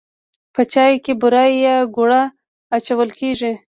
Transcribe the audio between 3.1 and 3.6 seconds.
کیږي.